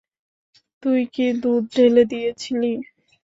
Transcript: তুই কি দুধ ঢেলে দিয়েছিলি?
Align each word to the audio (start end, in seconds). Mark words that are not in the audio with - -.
তুই 0.83 1.01
কি 1.13 1.25
দুধ 1.41 1.63
ঢেলে 1.73 2.03
দিয়েছিলি? 2.11 2.71